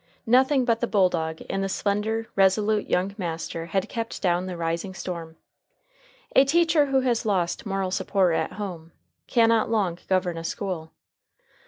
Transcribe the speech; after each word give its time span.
Nothing 0.25 0.65
but 0.65 0.79
the 0.79 0.87
bulldog 0.87 1.41
in 1.41 1.61
the 1.61 1.69
slender, 1.69 2.25
resolute 2.35 2.89
young 2.89 3.13
master 3.19 3.67
had 3.67 3.87
kept 3.87 4.19
down 4.19 4.47
the 4.47 4.57
rising 4.57 4.95
storm. 4.95 5.37
A 6.35 6.43
teacher 6.43 6.87
who 6.87 7.01
has 7.01 7.23
lost 7.23 7.67
moral 7.67 7.91
support 7.91 8.33
at 8.35 8.53
home, 8.53 8.93
can 9.27 9.49
not 9.49 9.69
long 9.69 9.99
govern 10.07 10.39
a 10.39 10.43
school. 10.43 10.89